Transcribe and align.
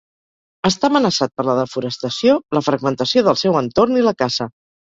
Està 0.69 0.89
amenaçat 0.89 1.33
per 1.41 1.45
la 1.49 1.55
desforestació, 1.59 2.39
la 2.59 2.65
fragmentació 2.71 3.27
del 3.29 3.41
seu 3.45 3.63
entorn 3.63 4.01
i 4.03 4.07
la 4.09 4.19
caça. 4.25 4.53